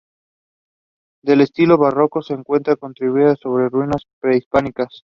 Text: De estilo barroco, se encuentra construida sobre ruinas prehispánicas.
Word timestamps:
De 1.23 1.33
estilo 1.43 1.77
barroco, 1.77 2.23
se 2.23 2.33
encuentra 2.33 2.75
construida 2.75 3.35
sobre 3.35 3.69
ruinas 3.69 4.01
prehispánicas. 4.19 4.87